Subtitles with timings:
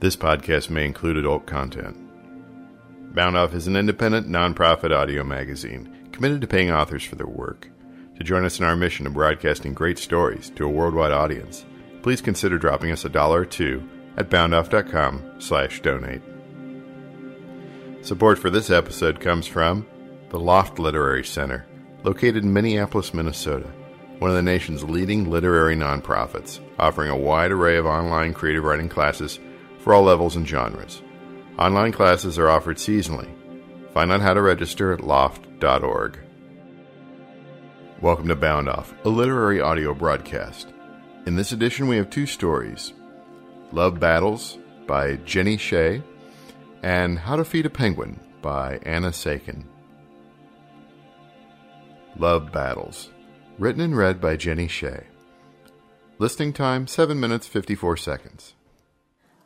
[0.00, 1.96] This podcast may include adult content.
[3.16, 7.68] Bound Off is an independent, nonprofit audio magazine committed to paying authors for their work.
[8.16, 11.66] To join us in our mission of broadcasting great stories to a worldwide audience,
[12.02, 16.22] please consider dropping us a dollar or two at boundoff.com slash donate.
[18.02, 19.84] Support for this episode comes from
[20.30, 21.66] the Loft Literary Center,
[22.04, 23.68] located in Minneapolis, Minnesota,
[24.20, 28.88] one of the nation's leading literary nonprofits, offering a wide array of online creative writing
[28.88, 29.40] classes
[29.88, 31.00] for all levels and genres.
[31.58, 33.26] Online classes are offered seasonally.
[33.94, 36.18] Find out how to register at loft.org.
[38.02, 40.74] Welcome to Bound Off, a literary audio broadcast.
[41.24, 42.92] In this edition, we have two stories
[43.72, 46.02] Love Battles by Jenny Xie
[46.82, 49.64] and How to Feed a Penguin by Anna Saikin.
[52.18, 53.08] Love Battles,
[53.58, 55.04] written and read by Jenny Xie.
[56.18, 58.52] Listing time 7 minutes 54 seconds.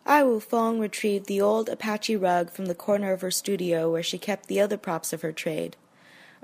[0.05, 4.03] Ai Wu Feng retrieved the old Apache rug from the corner of her studio where
[4.03, 5.77] she kept the other props of her trade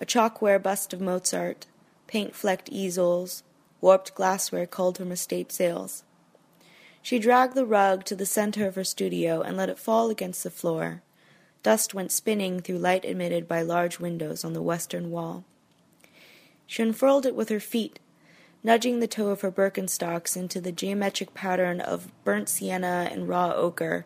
[0.00, 1.66] a chalkware bust of Mozart,
[2.06, 3.42] paint flecked easels,
[3.80, 6.04] warped glassware culled from estate sales.
[7.02, 10.44] She dragged the rug to the center of her studio and let it fall against
[10.44, 11.02] the floor.
[11.64, 15.44] Dust went spinning through light emitted by large windows on the western wall.
[16.66, 17.98] She unfurled it with her feet
[18.62, 23.52] nudging the toe of her Birkenstocks into the geometric pattern of burnt sienna and raw
[23.52, 24.04] ochre,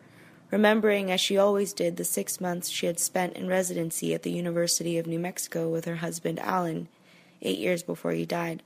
[0.51, 4.31] remembering as she always did the six months she had spent in residency at the
[4.31, 6.87] University of New Mexico with her husband Alan,
[7.41, 8.61] eight years before he died.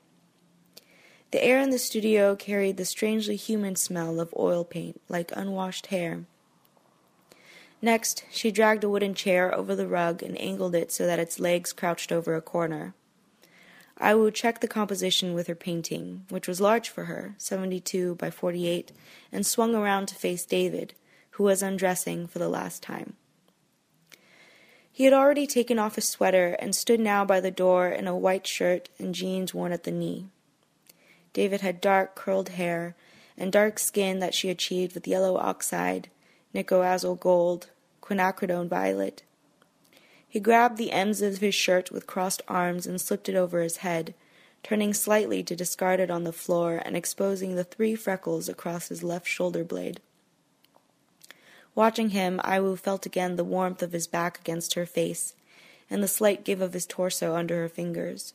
[1.32, 5.88] The air in the studio carried the strangely human smell of oil paint, like unwashed
[5.88, 6.26] hair.
[7.82, 11.40] Next, she dragged a wooden chair over the rug and angled it so that its
[11.40, 12.94] legs crouched over a corner.
[14.00, 18.30] Ai Wu check the composition with her painting, which was large for her, 72 by
[18.30, 18.92] 48,
[19.32, 20.94] and swung around to face David,
[21.32, 23.14] who was undressing for the last time.
[24.92, 28.18] He had already taken off his sweater and stood now by the door in a
[28.18, 30.30] white shirt and jeans worn at the knee.
[31.34, 32.96] David had dark, curled hair
[33.38, 36.10] and dark skin that she achieved with yellow oxide,
[36.54, 37.70] nickel azo gold,
[38.02, 39.22] quinacridone violet,
[40.28, 43.78] he grabbed the ends of his shirt with crossed arms and slipped it over his
[43.78, 44.14] head,
[44.62, 49.04] turning slightly to discard it on the floor and exposing the three freckles across his
[49.04, 50.02] left shoulder blade.
[51.74, 55.36] Watching him, Ai Wu felt again the warmth of his back against her face,
[55.90, 58.34] and the slight give of his torso under her fingers.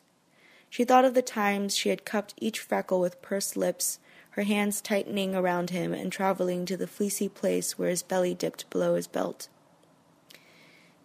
[0.71, 3.99] She thought of the times she had cupped each freckle with pursed lips,
[4.31, 8.71] her hands tightening around him and traveling to the fleecy place where his belly dipped
[8.71, 9.49] below his belt.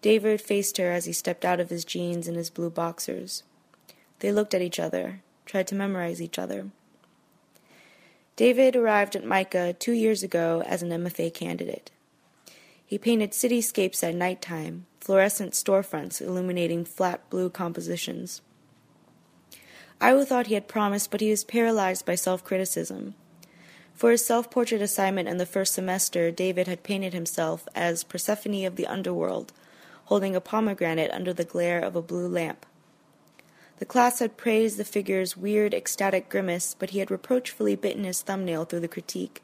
[0.02, 3.44] David faced her as he stepped out of his jeans and his blue boxers.
[4.20, 6.70] They looked at each other, tried to memorize each other.
[8.36, 11.90] David arrived at MICA two years ago as an MFA candidate.
[12.86, 18.42] He painted cityscapes at night time, fluorescent storefronts illuminating flat blue compositions.
[20.00, 23.16] Ai Wu thought he had promised, but he was paralyzed by self criticism.
[23.96, 28.64] For his self portrait assignment in the first semester, David had painted himself as Persephone
[28.66, 29.52] of the underworld,
[30.08, 32.66] holding a pomegranate under the glare of a blue lamp.
[33.80, 38.22] The class had praised the figure's weird, ecstatic grimace, but he had reproachfully bitten his
[38.22, 39.44] thumbnail through the critique.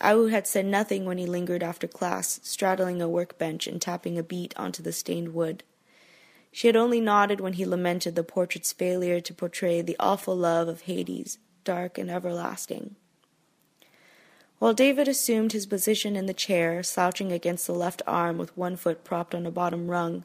[0.00, 4.22] Ai had said nothing when he lingered after class, straddling a workbench and tapping a
[4.22, 5.62] beat onto the stained wood.
[6.50, 10.68] She had only nodded when he lamented the portrait's failure to portray the awful love
[10.68, 12.96] of Hades, dark and everlasting.
[14.60, 18.76] While David assumed his position in the chair, slouching against the left arm with one
[18.76, 20.24] foot propped on a bottom rung,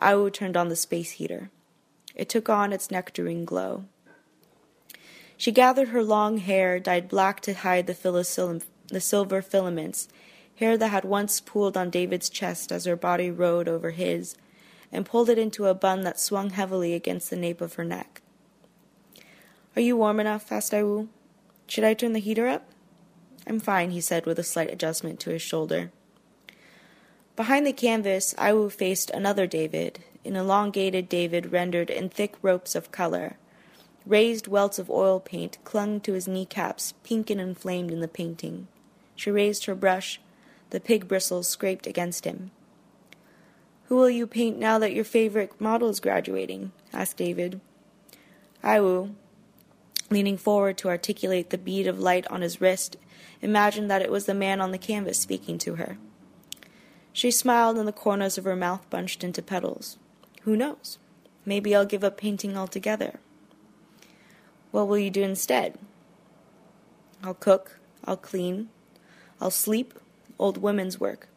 [0.00, 1.48] Ai Wu turned on the space heater.
[2.16, 3.84] It took on its nectarine glow.
[5.36, 10.08] She gathered her long hair, dyed black to hide the, the silver filaments,
[10.56, 14.34] hair that had once pooled on David's chest as her body rode over his,
[14.90, 18.22] and pulled it into a bun that swung heavily against the nape of her neck.
[19.76, 20.50] Are you warm enough?
[20.50, 21.08] asked Ai Wu.
[21.68, 22.72] Should I turn the heater up?
[23.48, 25.90] I'm fine, he said with a slight adjustment to his shoulder.
[27.34, 32.74] Behind the canvas, Ai Wu faced another David, an elongated David rendered in thick ropes
[32.74, 33.38] of color.
[34.04, 38.68] Raised welts of oil paint clung to his kneecaps, pink and inflamed in the painting.
[39.16, 40.20] She raised her brush.
[40.70, 42.50] The pig bristles scraped against him.
[43.86, 46.72] Who will you paint now that your favorite model is graduating?
[46.92, 47.62] asked David.
[48.62, 49.14] Ai Wu,
[50.10, 52.96] leaning forward to articulate the bead of light on his wrist,
[53.42, 55.98] imagined that it was the man on the canvas speaking to her.
[57.12, 59.98] She smiled, and the corners of her mouth bunched into petals.
[60.42, 60.98] Who knows?
[61.44, 63.20] Maybe I'll give up painting altogether.
[64.70, 65.78] What will you do instead?
[67.22, 68.68] I'll cook, I'll clean,
[69.40, 69.94] I'll sleep,
[70.38, 71.28] old women's work.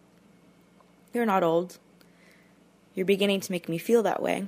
[1.14, 1.78] You're not old.
[2.94, 4.48] You're beginning to make me feel that way.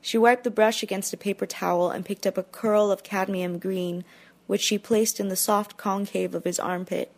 [0.00, 3.58] She wiped the brush against a paper towel and picked up a curl of cadmium
[3.58, 4.04] green,
[4.46, 7.12] which she placed in the soft concave of his armpit.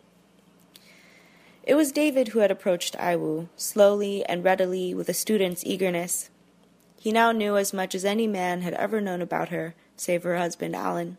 [1.63, 6.29] It was David who had approached Aiwu, slowly and readily, with a student's eagerness.
[6.99, 10.37] He now knew as much as any man had ever known about her, save her
[10.37, 11.17] husband Alan.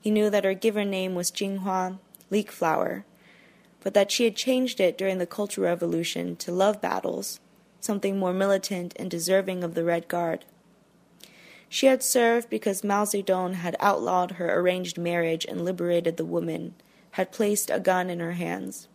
[0.00, 1.98] He knew that her given name was Jinghua,
[2.30, 3.04] leek flower,
[3.82, 7.38] but that she had changed it during the Cultural Revolution to love battles,
[7.80, 10.44] something more militant and deserving of the Red Guard.
[11.72, 16.74] She had served because Mao Zedong had outlawed her arranged marriage and liberated the woman,
[17.12, 18.88] had placed a gun in her hands.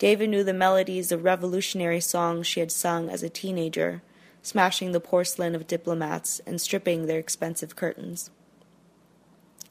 [0.00, 4.02] David knew the melodies of revolutionary songs she had sung as a teenager,
[4.42, 8.32] smashing the porcelain of diplomats and stripping their expensive curtains.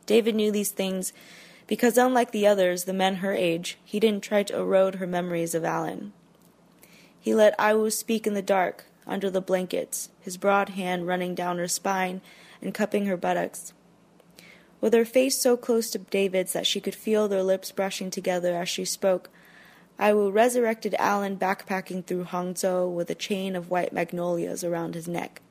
[0.05, 1.11] David knew these things
[1.67, 5.53] because, unlike the others, the men her age, he didn't try to erode her memories
[5.53, 6.13] of Alan.
[7.19, 11.57] He let Aiwu speak in the dark, under the blankets, his broad hand running down
[11.57, 12.21] her spine
[12.61, 13.73] and cupping her buttocks.
[14.79, 18.55] With her face so close to David's that she could feel their lips brushing together
[18.55, 19.29] as she spoke,
[19.99, 25.41] Aiwu resurrected Alan backpacking through Hangzhou with a chain of white magnolias around his neck.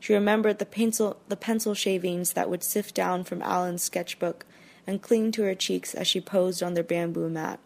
[0.00, 4.44] She remembered the pencil, the pencil shavings that would sift down from Alan's sketchbook
[4.86, 7.60] and cling to her cheeks as she posed on their bamboo mat.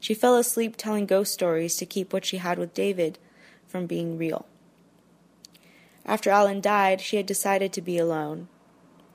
[0.00, 3.18] She fell asleep telling ghost stories to keep what she had with David
[3.68, 4.46] from being real.
[6.04, 8.48] After Alan died, she had decided to be alone.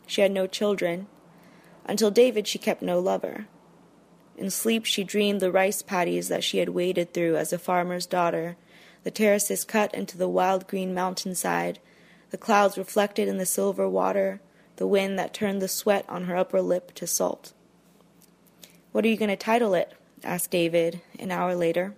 [0.06, 1.08] She had no children.
[1.86, 3.48] Until David, she kept no lover.
[4.38, 8.06] In sleep, she dreamed the rice paddies that she had waded through as a farmer's
[8.06, 8.56] daughter,
[9.04, 11.80] the terraces cut into the wild green mountainside,
[12.32, 14.42] the clouds reflected in the silver water,
[14.76, 17.54] the wind that turned the sweat on her upper lip to salt.
[18.92, 19.94] What are you going to title it?
[20.26, 21.94] Asked David, an hour later.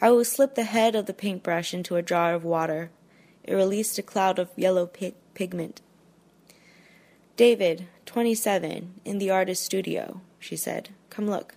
[0.00, 2.90] Ai Wu slip the head of the paintbrush into a jar of water.
[3.42, 5.80] It released a cloud of yellow pigment.
[7.36, 10.90] David, 27, in the artist's studio, she said.
[11.10, 11.56] Come look.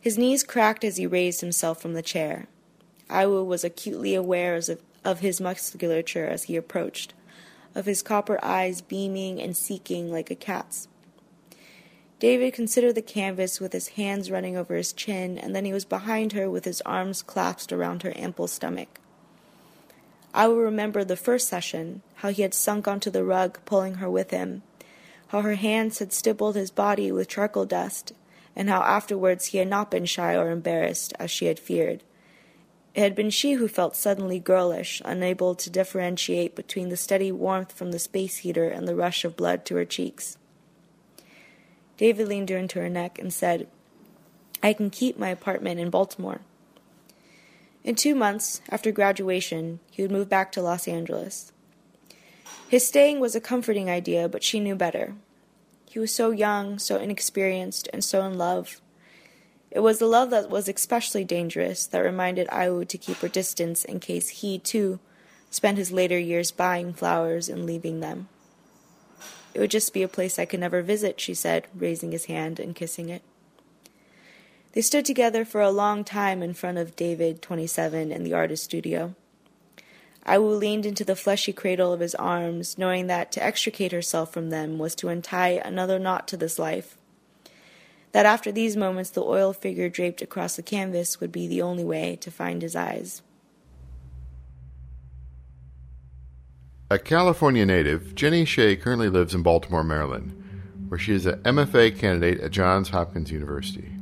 [0.00, 2.46] His knees cracked as he raised himself from the chair.
[3.08, 4.70] Aiwu was acutely aware of,
[5.04, 7.12] of his musculature as he approached,
[7.74, 10.86] of his copper eyes beaming and seeking like a cat's.
[12.20, 15.86] David considered the canvas with his hands running over his chin, and then he was
[15.86, 19.00] behind her with his arms clasped around her ample stomach.
[20.34, 24.10] Ai Wu remember the first session, how he had sunk onto the rug, pulling her
[24.10, 24.62] with him,
[25.28, 28.12] how her hands had stippled his body with charcoal dust,
[28.54, 32.02] and how afterwards he had not been shy or embarrassed, as she had feared.
[32.94, 37.72] It had been she who felt suddenly girlish, unable to differentiate between the steady warmth
[37.72, 40.36] from the space heater and the rush of blood to her cheeks.
[42.00, 43.68] David leaned her into her neck and said,
[44.62, 46.40] I can keep my apartment in Baltimore.
[47.84, 51.52] In two months, after graduation, he would move back to Los Angeles.
[52.66, 55.12] His staying was a comforting idea, but she knew better.
[55.90, 58.80] He was so young, so inexperienced, and so in love.
[59.70, 63.84] It was the love that was especially dangerous that reminded Aiwu to keep her distance
[63.84, 65.00] in case he, too,
[65.50, 68.28] spent his later years buying flowers and leaving them.
[69.54, 72.60] It would just be a place I could never visit, she said, raising his hand
[72.60, 73.22] and kissing it.
[74.72, 78.64] They stood together for a long time in front of David, 27, in the artist
[78.64, 79.14] studio.
[80.26, 84.50] Aiwu leaned into the fleshy cradle of his arms, knowing that to extricate herself from
[84.50, 86.96] them was to untie another knot to this life.
[88.12, 91.84] That after these moments the oil figure draped across the canvas would be the only
[91.84, 93.22] way to find his eyes.
[96.92, 100.34] A California native, Jenny Xie currently lives in Baltimore, Maryland,
[100.88, 103.92] where she is an MFA candidate at Johns Hopkins University.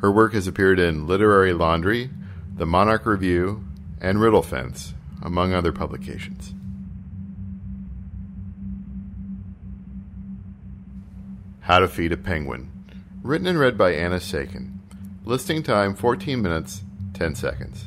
[0.00, 2.10] Her work has appeared in Literary Laundry,
[2.54, 3.64] The Monarch Review,
[4.00, 6.54] and Riddle Fence, among other publications.
[11.62, 12.70] How to Feed a Penguin,
[13.24, 14.78] written and read by Anna Saikin.
[15.24, 17.86] Listing time 14 minutes, 10 seconds.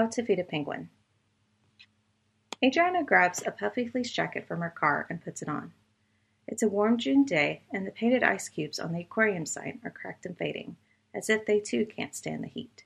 [0.00, 0.88] How to Feed a Penguin.
[2.64, 5.74] Adriana grabs a puffy fleece jacket from her car and puts it on.
[6.48, 9.90] It's a warm June day, and the painted ice cubes on the aquarium sign are
[9.90, 10.76] cracked and fading,
[11.12, 12.84] as if they too can't stand the heat.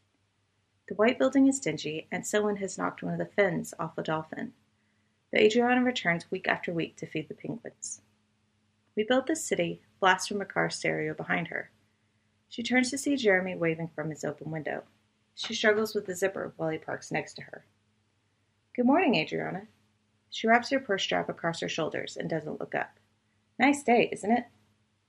[0.89, 4.03] The white building is dingy, and someone has knocked one of the fins off a
[4.03, 4.53] dolphin.
[5.31, 8.01] But Adriana returns week after week to feed the penguins.
[8.97, 11.71] We build this city, blast from a car stereo behind her.
[12.49, 14.83] She turns to see Jeremy waving from his open window.
[15.35, 17.65] She struggles with the zipper while he parks next to her.
[18.75, 19.67] Good morning, Adriana.
[20.31, 22.99] She wraps her purse strap across her shoulders and doesn't look up.
[23.59, 24.47] Nice day, isn't it?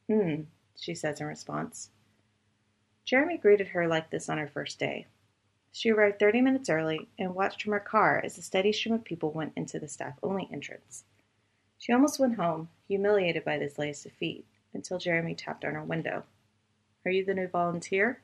[0.08, 0.42] Hmm,
[0.80, 1.90] she says in response.
[3.06, 5.08] Jeremy greeted her like this on her first day.
[5.72, 9.04] She arrived 30 minutes early and watched from her car as a steady stream of
[9.04, 11.04] people went into the staff only entrance.
[11.78, 16.24] She almost went home, humiliated by this latest defeat, until Jeremy tapped on her window.
[17.04, 18.22] Are you the new volunteer?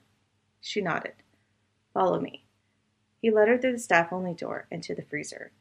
[0.61, 1.13] She nodded.
[1.93, 2.43] Follow me.
[3.21, 5.51] He led her through the staff only door and to the freezer.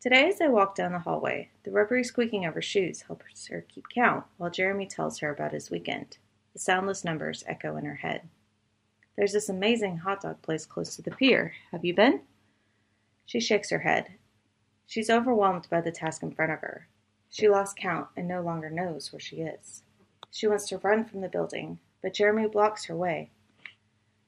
[0.00, 3.60] Today, as they walk down the hallway, the rubbery squeaking of her shoes helps her
[3.68, 6.18] keep count while Jeremy tells her about his weekend.
[6.54, 8.28] The soundless numbers echo in her head.
[9.16, 11.54] There's this amazing hot dog place close to the pier.
[11.70, 12.22] Have you been?
[13.26, 14.14] She shakes her head.
[14.86, 16.88] She's overwhelmed by the task in front of her.
[17.30, 19.82] She lost count and no longer knows where she is.
[20.30, 23.30] She wants to run from the building, but Jeremy blocks her way.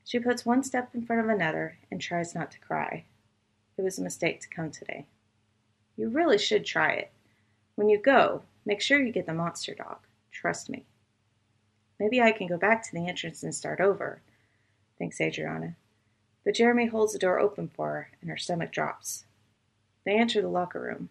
[0.05, 3.05] She puts one step in front of another and tries not to cry.
[3.77, 5.07] It was a mistake to come today.
[5.97, 7.13] You really should try it.
[7.75, 9.99] When you go, make sure you get the monster dog.
[10.31, 10.85] Trust me.
[11.99, 14.21] Maybe I can go back to the entrance and start over,
[14.99, 15.77] thinks Adriana.
[16.45, 19.25] But Jeremy holds the door open for her, and her stomach drops.
[20.05, 21.09] They enter the locker room.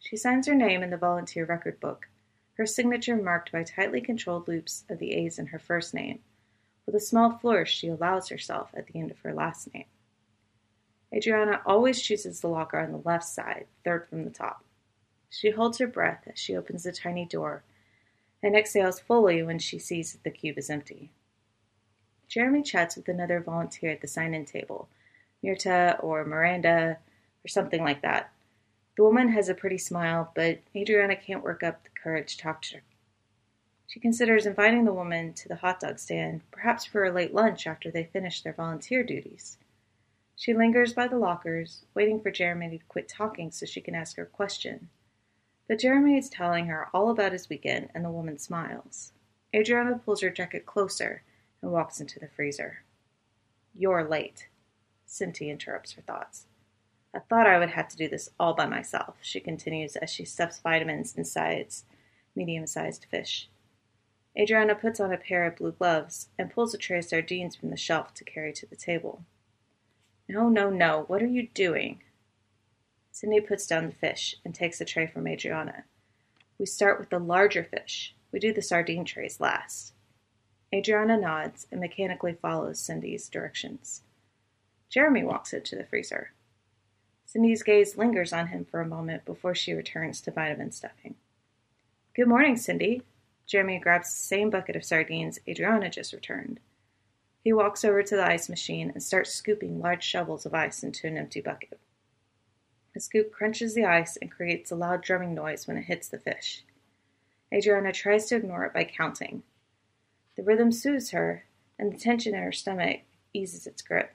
[0.00, 2.08] She signs her name in the volunteer record book,
[2.54, 6.20] her signature marked by tightly controlled loops of the A's in her first name,
[6.86, 9.84] with a small flourish she allows herself at the end of her last name.
[11.14, 14.64] Adriana always chooses the locker on the left side, third from the top.
[15.30, 17.62] She holds her breath as she opens the tiny door
[18.42, 21.10] and exhales fully when she sees that the cube is empty.
[22.28, 24.88] Jeremy chats with another volunteer at the sign in table,
[25.44, 26.98] Mirta or Miranda
[27.44, 28.32] or something like that.
[28.96, 32.62] The woman has a pretty smile, but Adriana can't work up the courage to talk
[32.62, 32.82] to her.
[33.86, 37.66] She considers inviting the woman to the hot dog stand, perhaps for a late lunch
[37.66, 39.58] after they finish their volunteer duties.
[40.36, 44.16] She lingers by the lockers, waiting for Jeremy to quit talking so she can ask
[44.16, 44.88] her question.
[45.68, 49.12] But Jeremy is telling her all about his weekend, and the woman smiles.
[49.54, 51.22] Adriana pulls her jacket closer
[51.60, 52.82] and walks into the freezer.
[53.74, 54.48] You're late.
[55.06, 56.46] Cindy interrupts her thoughts.
[57.14, 60.24] I thought I would have to do this all by myself, she continues as she
[60.24, 61.74] stuffs vitamins inside
[62.34, 63.48] medium sized fish.
[64.38, 67.70] Adriana puts on a pair of blue gloves and pulls a tray of sardines from
[67.70, 69.24] the shelf to carry to the table.
[70.28, 72.02] No, no, no, what are you doing?
[73.10, 75.84] Cindy puts down the fish and takes the tray from Adriana.
[76.58, 78.14] We start with the larger fish.
[78.32, 79.92] We do the sardine trays last.
[80.72, 84.02] Adriana nods and mechanically follows Cindy's directions.
[84.88, 86.32] Jeremy walks into the freezer.
[87.26, 91.16] Cindy's gaze lingers on him for a moment before she returns to vitamin stuffing.
[92.14, 93.02] Good morning, Cindy.
[93.46, 96.60] Jeremy grabs the same bucket of sardines Adriana just returned.
[97.42, 101.06] He walks over to the ice machine and starts scooping large shovels of ice into
[101.06, 101.80] an empty bucket.
[102.94, 106.18] The scoop crunches the ice and creates a loud drumming noise when it hits the
[106.18, 106.64] fish.
[107.52, 109.42] Adriana tries to ignore it by counting.
[110.36, 111.44] The rhythm soothes her,
[111.78, 113.00] and the tension in her stomach
[113.34, 114.14] eases its grip.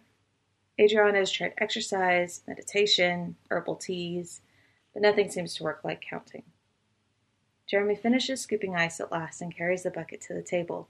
[0.80, 4.42] Adriana has tried exercise, meditation, herbal teas,
[4.94, 6.44] but nothing seems to work like counting.
[7.68, 10.88] Jeremy finishes scooping ice at last and carries the bucket to the table,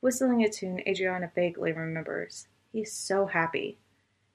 [0.00, 2.48] whistling a tune Adriana vaguely remembers.
[2.72, 3.78] He's so happy.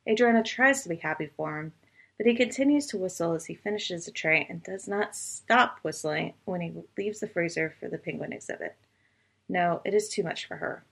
[0.08, 1.74] Adriana tries to be happy for him,
[2.18, 6.34] but he continues to whistle as he finishes the tray and does not stop whistling
[6.46, 8.78] when he leaves the freezer for the penguin exhibit.
[9.50, 10.84] No, it is too much for her.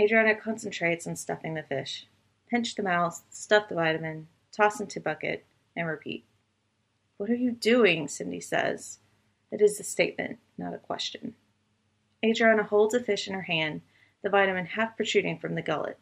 [0.00, 2.06] Adriana concentrates on stuffing the fish.
[2.48, 5.44] Pinch the mouth, stuff the vitamin, toss into bucket,
[5.76, 6.24] and repeat.
[7.18, 8.08] What are you doing?
[8.08, 8.98] Cindy says.
[9.52, 11.34] It is a statement, not a question.
[12.24, 13.82] Adriana holds a fish in her hand,
[14.22, 15.98] the vitamin half protruding from the gullet.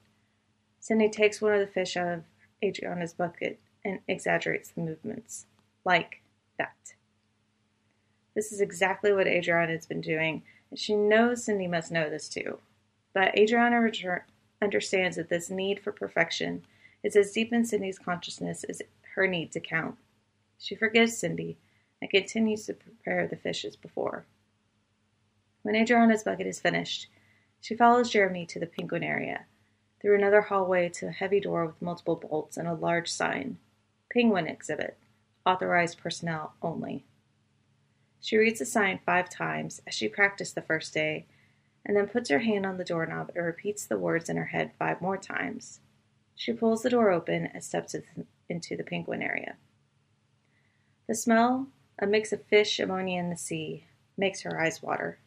[0.78, 2.24] Cindy takes one of the fish out of
[2.62, 5.46] Adriana's bucket and exaggerates the movements.
[5.84, 6.22] Like
[6.58, 6.94] that.
[8.34, 12.28] This is exactly what Adriana has been doing, and she knows Cindy must know this
[12.28, 12.58] too.
[13.12, 13.80] But Adriana
[14.62, 16.62] understands that this need for perfection
[17.02, 18.80] is as deep in Cindy's consciousness as
[19.16, 19.96] her need to count.
[20.58, 21.56] She forgives Cindy
[22.00, 24.24] and continues to prepare the fish as before.
[25.62, 27.08] When Adriana's bucket is finished,
[27.60, 29.44] she follows Jeremy to the penguin area,
[30.00, 33.58] through another hallway to a heavy door with multiple bolts and a large sign
[34.12, 34.96] Penguin Exhibit,
[35.46, 37.04] authorized personnel only.
[38.20, 41.26] She reads the sign five times as she practiced the first day,
[41.86, 44.72] and then puts her hand on the doorknob and repeats the words in her head
[44.78, 45.80] five more times.
[46.34, 47.94] She pulls the door open and steps
[48.48, 49.56] into the penguin area.
[51.06, 51.68] The smell
[52.00, 53.84] a mix of fish, ammonia, and the sea
[54.16, 55.18] makes her eyes water.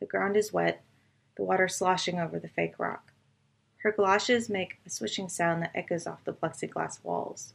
[0.00, 0.82] The ground is wet,
[1.36, 3.12] the water sloshing over the fake rock.
[3.78, 7.52] Her galoshes make a swishing sound that echoes off the plexiglass walls.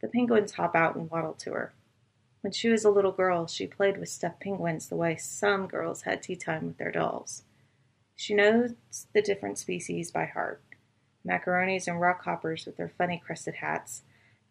[0.00, 1.72] The penguins hop out and waddle to her.
[2.40, 6.02] When she was a little girl, she played with stuffed penguins the way some girls
[6.02, 7.44] had tea time with their dolls.
[8.16, 8.74] She knows
[9.12, 10.60] the different species by heart
[11.26, 14.02] macaronis and rockhoppers with their funny crested hats,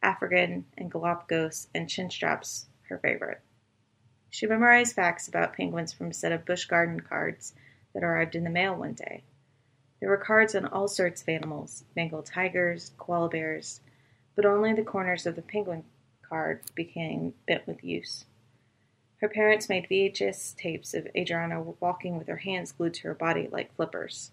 [0.04, 3.42] African and Galapagos and chinstraps, her favorite.
[4.30, 7.54] She memorized facts about penguins from a set of Busch Garden cards
[7.94, 9.24] that arrived in the mail one day.
[10.00, 13.82] There were cards on all sorts of animals Bengal tigers, koala bears,
[14.36, 15.86] but only the corners of the penguin
[16.22, 18.26] card became bent with use.
[19.22, 23.48] Her parents made VHS tapes of Adriana walking with her hands glued to her body
[23.50, 24.32] like flippers.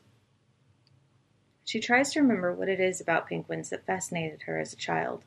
[1.65, 5.23] She tries to remember what it is about penguins that fascinated her as a child.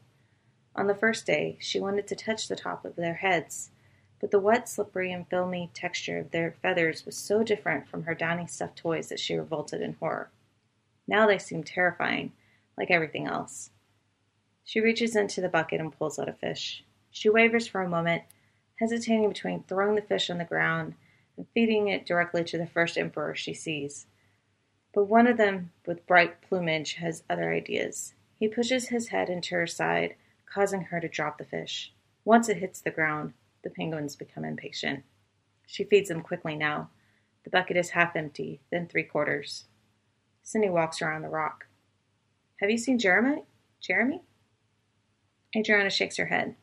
[0.76, 3.72] On the first day, she wanted to touch the top of their heads,
[4.20, 8.14] but the wet, slippery, and filmy texture of their feathers was so different from her
[8.14, 10.32] downy stuffed toys that she revolted in horror.
[11.08, 12.34] Now they seemed terrifying,
[12.78, 13.70] like everything else.
[14.66, 16.84] She reaches into the bucket and pulls out a fish.
[17.10, 18.24] She wavers for a moment,
[18.80, 20.96] hesitating between throwing the fish on the ground
[21.38, 24.08] and feeding it directly to the first emperor she sees.
[24.94, 28.14] But one of them, with bright plumage, has other ideas.
[28.40, 30.16] He pushes his head into her side,
[30.56, 31.92] causing her to drop the fish.
[32.24, 35.04] Once it hits the ground, the penguins become impatient.
[35.68, 36.90] She feeds them quickly now.
[37.44, 39.66] The bucket is half empty, then three quarters.
[40.44, 41.66] Cindy walks around the rock.
[42.62, 43.44] Have you seen Jeremy?
[43.82, 44.22] Jeremy?
[45.54, 46.56] Adriana shakes her head.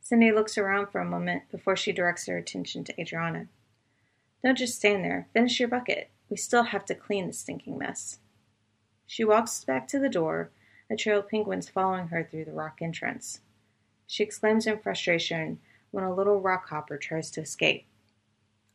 [0.00, 3.48] Cindy looks around for a moment before she directs her attention to Adriana.
[4.44, 5.26] Don't just stand there.
[5.32, 6.10] Finish your bucket.
[6.30, 8.18] We still have to clean the stinking mess.
[9.06, 10.50] She walks back to the door,
[10.94, 13.40] a trail of penguins following her through the rock entrance.
[14.06, 15.58] She exclaims in frustration
[15.90, 17.84] when a little rock hopper tries to escape.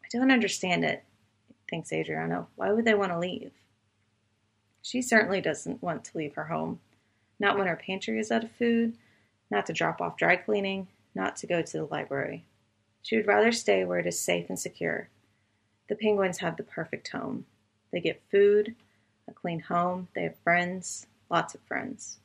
[0.04, 1.06] I don't understand it,
[1.70, 2.48] thinks Adriana.
[2.58, 3.52] Why would they want to leave?
[4.82, 6.82] She certainly doesn't want to leave her home.
[7.40, 8.98] Not when her pantry is out of food,
[9.50, 12.44] not to drop off dry cleaning, not to go to the library.
[13.02, 15.08] She would rather stay where it is safe and secure.
[15.88, 17.46] The penguins have the perfect home.
[17.92, 18.76] They get food,
[19.26, 22.20] a clean home, they have friends, lots of friends.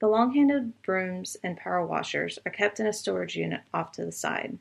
[0.00, 4.04] The long handled brooms and power washers are kept in a storage unit off to
[4.04, 4.58] the side.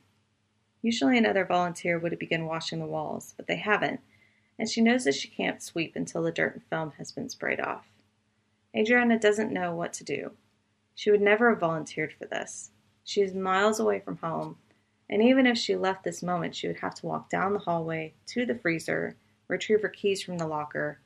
[0.83, 4.01] Usually another volunteer would begin washing the walls, but they haven't,
[4.59, 7.59] and she knows that she can't sweep until the dirt and film has been sprayed
[7.59, 7.87] off.
[8.75, 10.31] Adriana doesn't know what to do.
[10.93, 12.71] She would never have volunteered for this.
[13.03, 14.57] She is miles away from home,
[15.09, 18.13] and even if she left this moment, she would have to walk down the hallway
[18.27, 19.15] to the freezer,
[19.47, 20.99] retrieve her keys from the locker.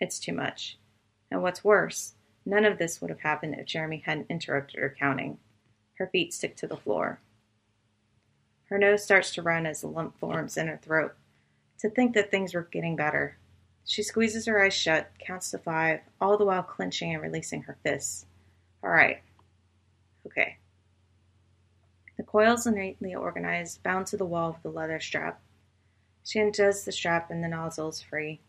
[0.00, 0.78] It's too much.
[1.34, 2.14] And what's worse,
[2.46, 5.38] none of this would have happened if Jeremy hadn't interrupted her counting.
[5.98, 7.18] Her feet stick to the floor.
[8.66, 11.16] Her nose starts to run as a lump forms in her throat.
[11.80, 13.36] To think that things were getting better.
[13.84, 17.78] She squeezes her eyes shut, counts to five, all the while clenching and releasing her
[17.82, 18.26] fists.
[18.84, 19.20] All right.
[20.26, 20.58] Okay.
[22.16, 25.40] The coils neatly organized, bound to the wall with a leather strap.
[26.22, 28.40] She undoes the strap and the nozzle is free.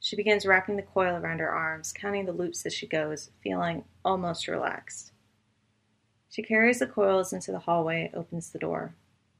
[0.00, 3.84] She begins wrapping the coil around her arms, counting the loops as she goes, feeling
[4.04, 5.12] almost relaxed.
[6.28, 8.94] She carries the coils into the hallway opens the door.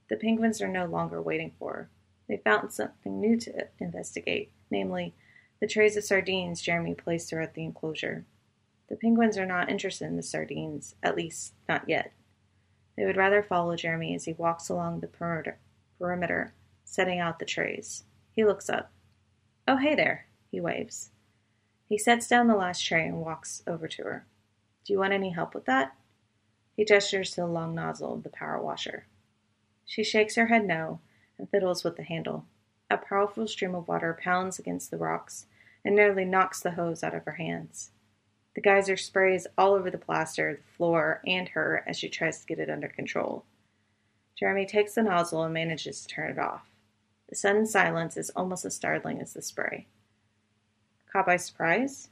[0.08, 1.90] The penguins are no longer waiting for her.
[2.28, 5.14] They found something new to investigate, namely,
[5.60, 8.24] the trays of sardines Jeremy placed throughout the enclosure.
[8.88, 12.12] The penguins are not interested in the sardines, at least not yet.
[12.96, 15.58] They would rather follow Jeremy as he walks along the perimeter,
[15.98, 18.04] perimeter setting out the trays.
[18.32, 18.90] He looks up.
[19.68, 21.10] Oh, hey there, he waves.
[21.86, 24.26] He sets down the last tray and walks over to her.
[24.86, 25.94] Do you want any help with that?
[26.74, 29.04] He gestures to the long nozzle of the power washer.
[29.84, 31.00] She shakes her head no
[31.36, 32.46] and fiddles with the handle.
[32.88, 35.44] A powerful stream of water pounds against the rocks
[35.84, 37.90] and nearly knocks the hose out of her hands.
[38.54, 42.46] The geyser sprays all over the plaster, the floor, and her as she tries to
[42.46, 43.44] get it under control.
[44.38, 46.70] Jeremy takes the nozzle and manages to turn it off.
[47.28, 49.86] The sudden silence is almost as startling as the spray.
[51.16, 52.11] Caught by surprise?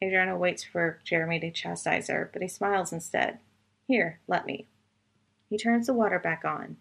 [0.00, 3.40] Adriana waits for Jeremy to chastise her, but he smiles instead.
[3.88, 4.68] Here, let me.
[5.50, 6.76] He turns the water back on.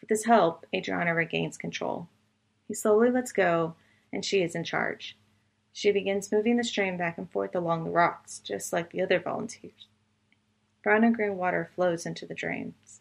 [0.00, 2.06] With his help, Adriana regains control.
[2.68, 3.74] He slowly lets go,
[4.12, 5.16] and she is in charge.
[5.72, 9.18] She begins moving the stream back and forth along the rocks, just like the other
[9.18, 9.88] volunteers.
[10.84, 13.00] Brown and green water flows into the drains.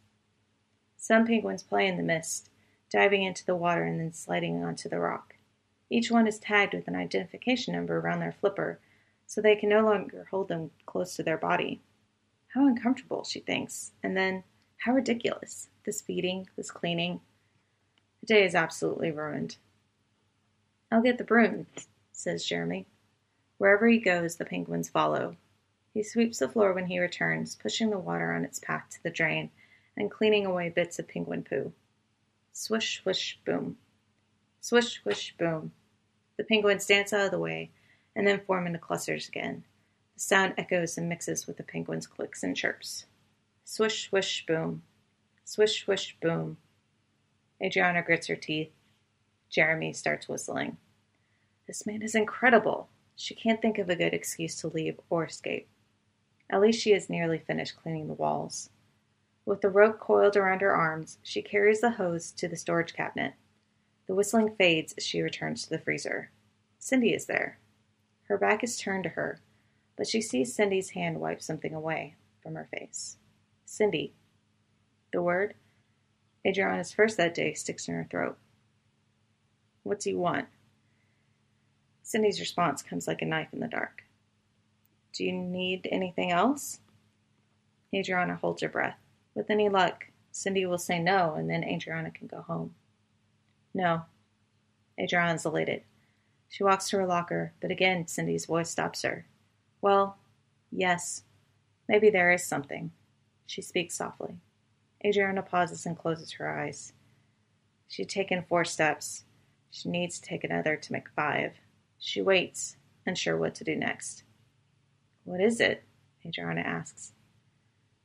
[0.97, 2.49] Some penguins play in the mist,
[2.89, 5.32] diving into the water and then sliding onto the rock.
[5.93, 8.79] Each one is tagged with an identification number around their flipper,
[9.27, 11.83] so they can no longer hold them close to their body.
[12.47, 14.43] How uncomfortable, she thinks, and then
[14.77, 15.69] how ridiculous.
[15.85, 17.21] This feeding, this cleaning.
[18.21, 19.57] The day is absolutely ruined.
[20.91, 21.67] I'll get the broom,
[22.11, 22.87] says Jeremy.
[23.59, 25.37] Wherever he goes, the penguins follow.
[25.93, 29.11] He sweeps the floor when he returns, pushing the water on its path to the
[29.11, 29.51] drain
[29.95, 31.71] and cleaning away bits of penguin poo.
[32.51, 33.77] Swish, swish, boom.
[34.59, 35.71] Swish, swish, boom.
[36.37, 37.71] The penguins dance out of the way
[38.15, 39.63] and then form into clusters again.
[40.15, 43.05] The sound echoes and mixes with the penguins' clicks and chirps.
[43.63, 44.83] Swish, swish, boom.
[45.45, 46.57] Swish, swish, boom.
[47.61, 48.71] Adriana grits her teeth.
[49.49, 50.77] Jeremy starts whistling.
[51.67, 52.89] This man is incredible.
[53.15, 55.67] She can't think of a good excuse to leave or escape.
[56.49, 58.69] At least she is nearly finished cleaning the walls.
[59.45, 63.33] With the rope coiled around her arms, she carries the hose to the storage cabinet.
[64.07, 66.29] The whistling fades as she returns to the freezer.
[66.79, 67.59] Cindy is there.
[68.23, 69.39] Her back is turned to her,
[69.97, 73.17] but she sees Cindy's hand wipe something away from her face.
[73.65, 74.13] Cindy.
[75.11, 75.53] The word,
[76.45, 78.37] Adriana's first that day, sticks in her throat.
[79.83, 80.47] What do you want?
[82.01, 84.03] Cindy's response comes like a knife in the dark.
[85.13, 86.79] Do you need anything else?
[87.93, 88.97] Adriana holds her breath.
[89.35, 92.75] With any luck, Cindy will say no, and then Adriana can go home.
[93.73, 94.03] No.
[94.99, 95.83] Adriana's elated.
[96.49, 99.25] She walks to her locker, but again Cindy's voice stops her.
[99.81, 100.17] Well,
[100.71, 101.23] yes.
[101.89, 102.91] Maybe there is something.
[103.45, 104.35] She speaks softly.
[105.05, 106.93] Adriana pauses and closes her eyes.
[107.87, 109.23] She'd taken four steps.
[109.69, 111.53] She needs to take another to make five.
[111.99, 114.23] She waits, unsure what to do next.
[115.25, 115.83] What is it?
[116.25, 117.13] Adriana asks.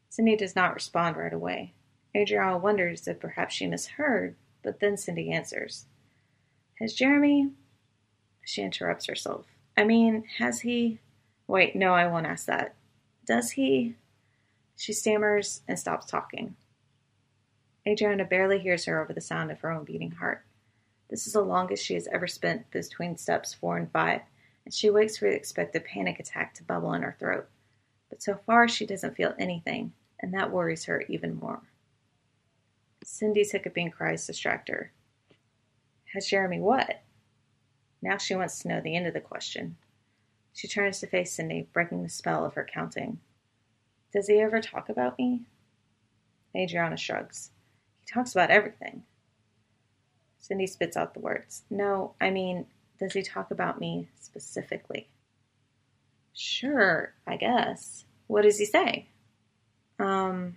[0.09, 1.75] Cindy does not respond right away.
[2.17, 4.35] Adriana wonders if perhaps she misheard,
[4.69, 5.87] but then Cindy answers.
[6.79, 7.53] Has Jeremy.
[8.45, 9.47] She interrupts herself.
[9.79, 10.99] I mean, has he.
[11.47, 12.75] Wait, no, I won't ask that.
[13.25, 13.95] Does he.
[14.77, 16.55] She stammers and stops talking.
[17.87, 20.45] Adriana barely hears her over the sound of her own beating heart.
[21.09, 24.21] This is the longest she has ever spent between steps four and five,
[24.67, 27.49] and she waits for the expected panic attack to bubble in her throat.
[28.11, 31.63] But so far, she doesn't feel anything, and that worries her even more.
[33.11, 34.93] Cindy's hiccuping cries distract her.
[36.15, 37.03] Has Jeremy what?
[38.03, 39.77] Now she wants to know the end of the question.
[40.53, 43.19] She turns to face Cindy, breaking the spell of her counting.
[44.13, 45.47] Does he ever talk about me?
[46.55, 47.51] Adriana shrugs.
[48.01, 49.03] He talks about everything.
[50.39, 51.63] Cindy spits out the words.
[51.71, 52.67] No, I mean,
[53.01, 55.09] does he talk about me specifically?
[56.35, 58.05] Sure, I guess.
[58.27, 59.09] What does he say?
[59.99, 60.57] Um,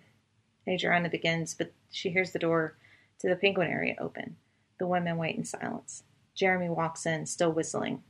[0.68, 2.76] Adriana begins, but she hears the door
[3.20, 4.36] to the penguin area open.
[4.80, 6.04] The women wait in silence.
[6.34, 8.02] Jeremy walks in, still whistling.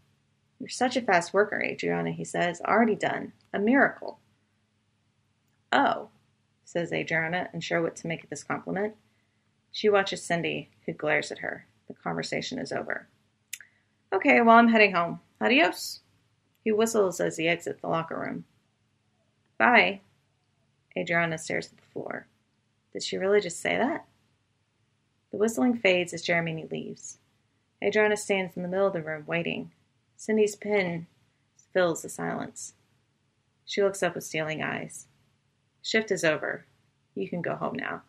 [0.59, 2.61] You're such a fast worker, Adriana, he says.
[2.61, 3.33] Already done.
[3.53, 4.19] A miracle.
[5.73, 6.09] Oh,
[6.63, 8.95] says Adriana, unsure what to make of this compliment.
[9.71, 11.65] She watches Cindy, who glares at her.
[11.87, 13.07] The conversation is over.
[14.13, 15.19] Okay, well, I'm heading home.
[15.41, 16.01] Adios.
[16.63, 18.45] He whistles as he exits the locker room.
[19.57, 20.01] Bye.
[20.97, 22.27] Adriana stares at the floor.
[22.93, 24.05] Did she really just say that?
[25.31, 27.17] The whistling fades as Jeremy leaves.
[27.83, 29.71] Adriana stands in the middle of the room, waiting.
[30.17, 31.07] Cindy's pen
[31.73, 32.73] fills the silence.
[33.65, 35.07] She looks up with stealing eyes.
[35.81, 36.65] Shift is over.
[37.15, 38.01] You can go home now.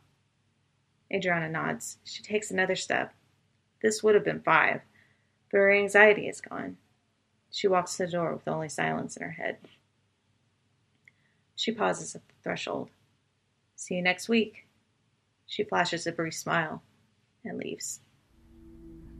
[1.12, 1.98] Adriana nods.
[2.04, 3.14] She takes another step.
[3.82, 4.82] This would have been five,
[5.50, 6.76] but her anxiety is gone.
[7.50, 9.58] She walks to the door with only silence in her head.
[11.54, 12.90] She pauses at the threshold.
[13.76, 14.61] See you next week.
[15.46, 16.82] She flashes a brief smile
[17.44, 18.00] and leaves.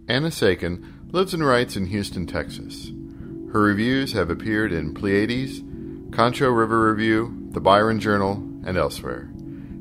[0.09, 2.91] Anna Saikin lives and writes in Houston, Texas.
[3.53, 5.63] Her reviews have appeared in Pleiades,
[6.13, 8.33] Concho River Review, The Byron Journal,
[8.67, 9.31] and elsewhere.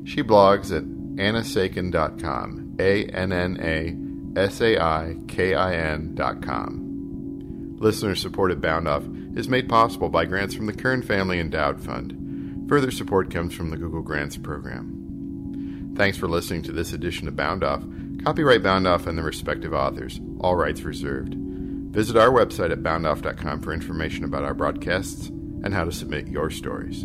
[0.04, 7.76] She blogs at annasaikin.com, A N N A S A I K I N.com.
[7.78, 12.68] Listener supported Bound Off is made possible by grants from the Kern Family Endowed Fund.
[12.68, 15.01] Further support comes from the Google Grants Program.
[16.02, 17.84] Thanks for listening to this edition of Bound Off.
[18.24, 21.36] Copyright Bound Off and the respective authors, all rights reserved.
[21.36, 26.50] Visit our website at boundoff.com for information about our broadcasts and how to submit your
[26.50, 27.04] stories.